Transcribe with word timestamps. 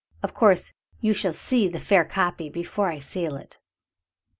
Of 0.23 0.33
course, 0.33 0.73
you 0.99 1.13
shall 1.13 1.31
see 1.31 1.67
the 1.67 1.79
fair 1.79 2.03
copy 2.05 2.49
before 2.49 2.87
I 2.87 2.97
seal 2.97 3.35
it." 3.35 3.59